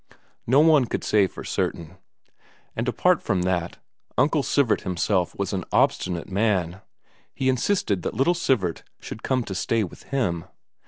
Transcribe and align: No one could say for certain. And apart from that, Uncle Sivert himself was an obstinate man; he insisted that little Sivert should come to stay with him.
No 0.47 0.61
one 0.61 0.85
could 0.85 1.03
say 1.03 1.27
for 1.27 1.43
certain. 1.43 1.97
And 2.75 2.87
apart 2.87 3.21
from 3.21 3.43
that, 3.43 3.77
Uncle 4.17 4.41
Sivert 4.41 4.81
himself 4.81 5.37
was 5.37 5.53
an 5.53 5.63
obstinate 5.71 6.27
man; 6.27 6.81
he 7.35 7.47
insisted 7.47 8.01
that 8.01 8.15
little 8.15 8.33
Sivert 8.33 8.81
should 8.99 9.21
come 9.21 9.43
to 9.43 9.53
stay 9.53 9.83
with 9.83 10.01
him. 10.09 10.45